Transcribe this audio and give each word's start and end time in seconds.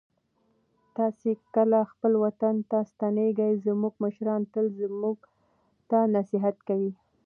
تاسې 0.97 1.29
کله 1.55 1.79
خپل 1.91 2.13
وطن 2.23 2.55
ته 2.69 2.77
ستنېږئ؟ 2.91 3.51
زموږ 3.65 3.93
مشران 4.03 4.41
تل 4.53 4.65
موږ 5.01 5.17
ته 5.89 5.99
نصیحت 6.15 6.57
کوي. 6.67 6.91